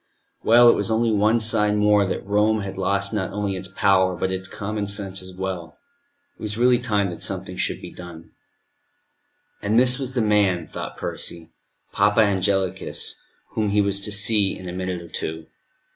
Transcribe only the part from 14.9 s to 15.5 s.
or two.